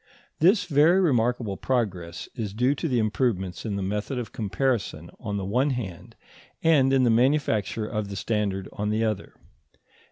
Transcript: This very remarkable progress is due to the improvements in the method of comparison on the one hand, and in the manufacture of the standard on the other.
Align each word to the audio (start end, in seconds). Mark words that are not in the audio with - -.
This 0.39 0.63
very 0.65 0.99
remarkable 0.99 1.57
progress 1.57 2.27
is 2.33 2.55
due 2.55 2.73
to 2.73 2.87
the 2.87 2.97
improvements 2.97 3.67
in 3.67 3.75
the 3.75 3.83
method 3.83 4.17
of 4.17 4.31
comparison 4.31 5.11
on 5.19 5.37
the 5.37 5.45
one 5.45 5.69
hand, 5.69 6.15
and 6.63 6.91
in 6.91 7.03
the 7.03 7.11
manufacture 7.11 7.85
of 7.85 8.07
the 8.07 8.15
standard 8.15 8.67
on 8.73 8.89
the 8.89 9.03
other. 9.03 9.35